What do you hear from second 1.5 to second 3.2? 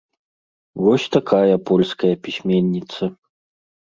польская пісьменніца.